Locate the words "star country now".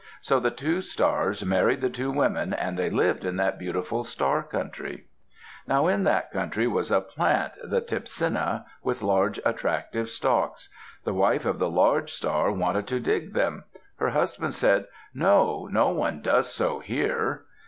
4.03-5.85